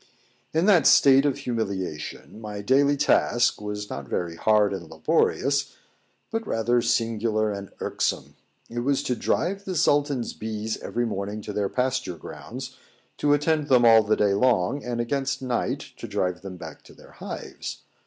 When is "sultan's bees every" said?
9.75-11.05